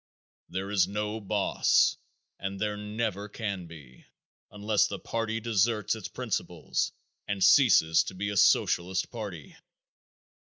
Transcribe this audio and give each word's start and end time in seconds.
There 0.49 0.71
is 0.71 0.87
no 0.87 1.19
boss 1.21 1.95
and 2.39 2.59
there 2.59 2.75
never 2.75 3.29
can 3.29 3.67
be 3.67 4.07
unless 4.49 4.87
the 4.87 4.97
party 4.97 5.39
deserts 5.39 5.93
its 5.93 6.07
principles 6.07 6.91
and 7.27 7.43
ceases 7.43 8.01
to 8.05 8.15
be 8.15 8.29
a 8.29 8.35
Socialist 8.37 9.11
party. 9.11 9.55